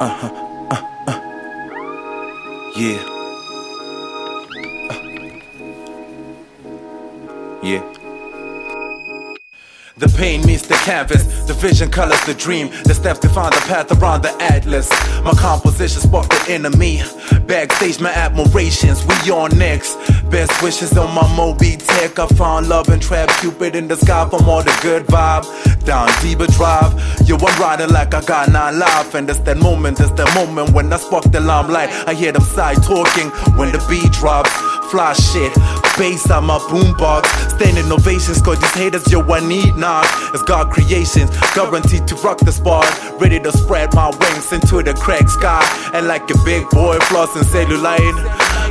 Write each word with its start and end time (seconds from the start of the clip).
Uh-huh. 0.00 0.30
Uh, 0.70 0.82
uh. 1.08 1.20
Yeah. 2.76 3.17
The 9.98 10.08
pain 10.16 10.46
meets 10.46 10.64
the 10.64 10.74
canvas, 10.74 11.24
the 11.46 11.54
vision 11.54 11.90
colors 11.90 12.24
the 12.24 12.34
dream. 12.34 12.70
The 12.84 12.94
steps 12.94 13.18
define 13.18 13.50
the 13.50 13.62
path 13.66 13.90
around 13.90 14.22
the 14.22 14.32
atlas. 14.40 14.88
My 15.24 15.32
composition 15.32 16.00
spark 16.00 16.28
the 16.28 16.52
enemy. 16.52 17.02
Backstage, 17.46 18.00
my 18.00 18.12
admirations, 18.12 19.04
we 19.04 19.32
on 19.32 19.58
next. 19.58 19.96
Best 20.30 20.62
wishes 20.62 20.96
on 20.96 21.12
my 21.14 21.26
Moby 21.34 21.76
Tech. 21.76 22.16
I 22.18 22.28
found 22.28 22.68
love 22.68 22.88
and 22.90 23.02
trap 23.02 23.28
Cupid 23.40 23.74
in 23.74 23.88
the 23.88 23.96
sky 23.96 24.28
from 24.28 24.48
all 24.48 24.62
the 24.62 24.78
good 24.82 25.04
vibe. 25.06 25.44
Down 25.84 26.08
deeper 26.22 26.46
drive, 26.46 26.92
yo, 27.26 27.36
I'm 27.36 27.60
riding 27.60 27.88
like 27.88 28.14
I 28.14 28.22
got 28.22 28.50
nine 28.50 28.78
life. 28.78 29.14
And 29.14 29.28
that's 29.28 29.40
that 29.40 29.56
moment, 29.56 29.98
that's 29.98 30.12
that 30.12 30.32
moment 30.32 30.70
when 30.70 30.92
I 30.92 30.98
spark 30.98 31.24
the 31.24 31.40
limelight. 31.40 31.90
I 32.06 32.14
hear 32.14 32.30
them 32.30 32.42
side 32.42 32.84
talking 32.84 33.30
when 33.58 33.72
the 33.72 33.84
beat 33.88 34.12
drops. 34.12 34.52
Fly 34.92 35.12
shit, 35.12 35.52
bass 35.98 36.30
on 36.30 36.46
my 36.46 36.58
boombox. 36.58 37.26
Standing 37.56 37.90
ovations, 37.92 38.40
cause 38.40 38.58
these 38.60 38.74
haters, 38.74 39.10
yo, 39.10 39.20
I 39.20 39.40
need 39.46 39.76
knock. 39.76 40.06
It's 40.32 40.42
God 40.42 40.70
creations, 40.70 41.30
guaranteed 41.54 42.06
to 42.08 42.14
rock 42.16 42.38
the 42.38 42.52
spot. 42.52 42.86
Ready 43.20 43.40
to 43.40 43.52
spread 43.52 43.92
my 43.94 44.08
wings 44.08 44.52
into 44.52 44.82
the 44.82 44.94
crack 44.94 45.28
sky. 45.28 45.62
And 45.92 46.06
like 46.06 46.30
a 46.30 46.38
big 46.44 46.68
boy, 46.70 46.98
flossing 47.10 47.42
cellulite. 47.42 48.16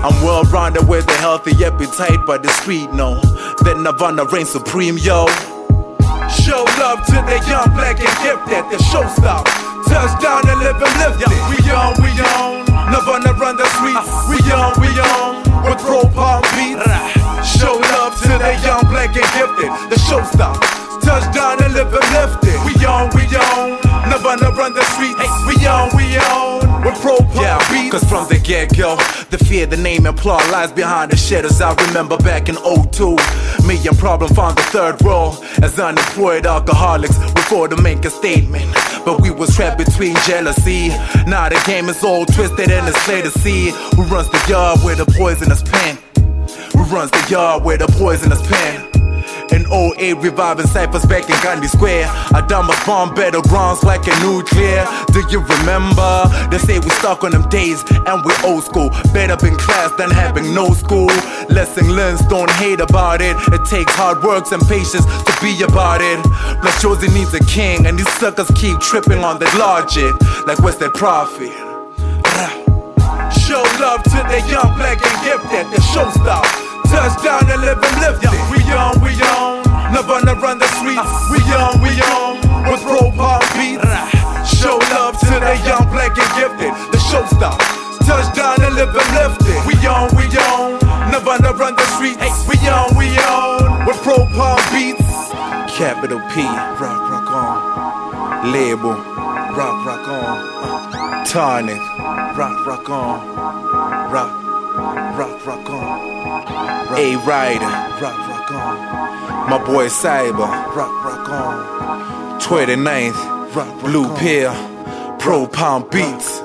I'm 0.04 0.24
well 0.24 0.44
rounded 0.44 0.88
with 0.88 1.08
a 1.10 1.18
healthy 1.18 1.52
appetite, 1.66 2.20
but 2.26 2.44
the 2.44 2.50
street 2.50 2.92
know 2.94 3.20
that 3.66 3.78
Nirvana 3.78 4.26
reigns 4.26 4.50
supreme, 4.50 4.98
yo. 4.98 5.28
Show 6.32 6.64
love 6.80 7.06
to 7.08 7.18
the 7.28 7.44
young, 7.48 7.68
black, 7.76 8.00
and 8.00 8.16
gifted. 8.24 8.64
The 8.72 8.80
show 8.88 9.04
stop. 9.16 9.46
Touchdown 9.88 10.48
and 10.48 10.60
live 10.60 10.76
and 10.76 10.94
lift 11.00 11.24
it. 11.24 11.32
We 11.52 11.60
on, 11.72 11.96
we 12.04 12.12
on. 12.24 12.68
Nirvana 12.92 13.34
run 13.40 13.56
the 13.58 13.68
streets. 13.76 14.08
We 14.28 14.40
on, 14.52 14.72
we 14.80 14.88
on. 15.00 15.48
With 15.64 15.80
pro 15.80 16.07
and 19.18 19.30
gifted. 19.34 19.72
The 19.90 19.98
show 20.00 20.24
stop. 20.24 20.62
Touchdown 21.02 21.64
and 21.64 21.74
live 21.74 21.94
and 21.94 22.08
lift 22.14 22.44
it. 22.46 22.60
We 22.66 22.74
on, 22.86 23.10
we 23.16 23.24
on. 23.36 23.80
Nirvana 24.10 24.52
run 24.56 24.74
the 24.74 24.84
streets. 24.94 25.18
We 25.48 25.66
on, 25.66 25.96
we 25.96 26.18
on. 26.18 26.84
With 26.84 27.00
pro 27.02 27.18
yeah. 27.42 27.60
Cause 27.90 28.04
from 28.04 28.28
the 28.28 28.40
get 28.40 28.76
go, 28.76 28.96
the 29.30 29.38
fear, 29.38 29.66
the 29.66 29.78
name, 29.78 30.06
and 30.06 30.18
plot 30.18 30.48
lies 30.52 30.72
behind 30.72 31.12
the 31.12 31.18
shadows. 31.18 31.62
I 31.62 31.74
remember 31.88 32.18
back 32.18 32.50
in 32.50 32.56
02. 32.56 33.16
Me 33.66 33.78
and 33.88 33.98
Problem 33.98 34.34
found 34.34 34.58
the 34.58 34.64
third 34.64 35.04
role 35.04 35.34
as 35.64 35.80
unemployed 35.80 36.46
alcoholics. 36.46 37.18
We 37.18 37.42
fought 37.42 37.72
to 37.72 37.82
make 37.82 38.06
a 38.06 38.10
statement, 38.10 38.72
but 39.06 39.22
we 39.22 39.32
was 39.32 39.56
trapped 39.56 39.78
between 39.78 40.16
jealousy. 40.26 40.90
Now 41.28 41.50
the 41.50 41.62
game 41.66 41.90
is 41.90 42.04
all 42.04 42.26
twisted 42.26 42.70
and 42.70 42.88
it's 42.88 43.02
clear 43.06 43.24
to 43.24 43.32
see 43.32 43.72
who 43.96 44.04
runs 44.04 44.30
the 44.30 44.44
yard 44.50 44.80
with 44.84 45.00
a 45.00 45.06
poisonous 45.06 45.64
pen. 45.64 45.98
Who 46.74 46.84
runs 46.84 47.12
the 47.12 47.26
yard 47.30 47.64
with 47.64 47.82
a 47.82 47.88
poisonous 47.88 48.46
pen? 48.48 48.97
In 49.52 49.66
08, 49.72 50.14
reviving 50.22 50.68
ciphers 50.68 51.06
back 51.06 51.30
in 51.30 51.36
Gandhi 51.42 51.68
Square. 51.68 52.08
I 52.08 52.46
done 52.48 52.68
my 52.68 52.78
bomb 52.86 53.16
battlegrounds 53.16 53.84
like 53.84 54.06
a 54.08 54.16
nuclear. 54.20 54.86
Do 55.14 55.24
you 55.30 55.40
remember? 55.40 56.28
They 56.52 56.58
say 56.58 56.80
we 56.80 56.90
stuck 56.90 57.24
on 57.24 57.32
them 57.32 57.48
days 57.50 57.84
and 57.90 58.24
we 58.26 58.34
old 58.44 58.64
school. 58.64 58.90
Better 59.14 59.38
in 59.48 59.56
class 59.56 59.92
than 59.98 60.12
having 60.12 60.54
no 60.54 60.74
school. 60.74 61.08
Lesson 61.50 61.96
learned, 61.96 62.20
don't 62.30 62.52
hate 62.52 62.80
about 62.80 63.22
it. 63.22 63.36
It 63.54 63.66
takes 63.66 63.94
hard 63.96 64.24
work 64.24 64.52
and 64.52 64.62
patience 64.68 65.06
to 65.06 65.34
be 65.42 65.62
about 65.64 66.02
it. 66.02 66.22
Plus, 66.62 66.84
Jozi 66.84 67.12
needs 67.14 67.34
a 67.34 67.44
king, 67.46 67.86
and 67.86 67.98
these 67.98 68.12
suckers 68.14 68.50
keep 68.56 68.80
tripping 68.80 69.24
on 69.24 69.40
that 69.40 69.54
logic. 69.58 70.14
Like, 70.46 70.60
what's 70.60 70.78
that 70.78 70.94
profit? 70.94 71.52
Show 73.48 73.64
love 73.80 74.04
to 74.04 74.20
the 74.30 74.40
young, 74.52 74.76
black, 74.78 75.00
and 75.02 75.18
gifted. 75.24 75.66
The 75.72 75.82
show 75.92 76.10
stop. 76.12 76.46
Touchdown 76.88 77.44
and 77.52 77.62
live 77.62 77.80
and 77.82 77.98
lift 78.00 78.24
it. 78.24 78.32
We 78.52 78.64
on, 78.72 79.00
we 79.04 79.17
The 86.56 87.00
show 87.12 87.26
stop. 87.28 87.60
Touchdown 88.08 88.64
and 88.64 88.76
live 88.76 88.96
and 88.96 89.12
lift 89.20 89.42
it. 89.44 89.60
We 89.68 89.76
on, 89.86 90.08
we 90.16 90.26
on. 90.48 90.80
Never 91.12 91.36
Nirvana 91.36 91.54
run 91.54 91.76
the 91.76 91.86
streets. 91.96 92.48
We 92.48 92.56
on, 92.70 92.96
we 92.96 93.08
on. 93.20 93.86
With 93.86 93.98
pro 93.98 94.26
palm 94.32 94.60
beats. 94.72 95.04
Capital 95.76 96.20
P. 96.32 96.44
Rock, 96.80 97.12
rock 97.12 97.32
on. 97.32 98.52
Label. 98.54 98.96
Rock, 98.96 99.86
rock 99.86 100.08
on. 100.08 100.38
Uh, 100.64 101.26
tonic. 101.26 101.82
Rock, 102.38 102.66
rock 102.66 102.90
on. 102.90 104.12
Rock. 104.12 104.48
Rock, 105.18 105.46
rock 105.46 105.70
on. 105.70 106.98
A 106.98 107.16
Rider, 107.26 107.66
rock, 108.02 108.28
rock 108.30 108.52
on. 108.52 109.50
My 109.50 109.58
boy 109.66 109.88
Cyber, 109.88 110.48
rock, 110.76 111.04
rock 111.04 111.30
on. 111.30 112.40
29th, 112.40 113.56
rock, 113.56 113.68
rock 113.68 113.80
Blue 113.82 114.06
on. 114.06 114.20
Pill, 114.20 114.77
Pro 115.28 115.46
Palm 115.46 115.84
Beats. 115.90 116.42